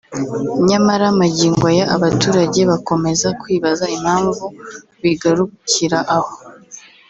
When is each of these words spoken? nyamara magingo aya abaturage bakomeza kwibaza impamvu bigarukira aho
nyamara 0.67 1.05
magingo 1.21 1.63
aya 1.71 1.85
abaturage 1.95 2.59
bakomeza 2.71 3.27
kwibaza 3.41 3.85
impamvu 3.97 4.45
bigarukira 5.01 5.99
aho 6.17 6.33